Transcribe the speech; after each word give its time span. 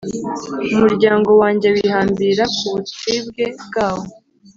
Umuryango 0.73 1.29
wanjye 1.41 1.67
wihambira 1.75 2.43
ku 2.55 2.65
bucibwe 2.73 3.43
bwawo; 3.63 4.03